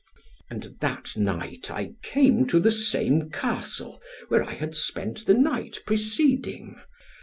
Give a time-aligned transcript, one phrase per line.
[0.49, 5.77] And that night I came to the same Castle, where I had spent the night
[5.85, 6.81] preceding.